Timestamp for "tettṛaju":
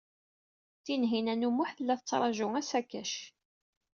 1.99-2.47